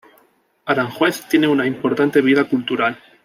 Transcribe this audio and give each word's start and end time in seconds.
Aranjuez 0.65 1.27
tiene 1.29 1.47
una 1.47 1.67
importante 1.67 2.21
vida 2.21 2.45
cultural. 2.49 2.97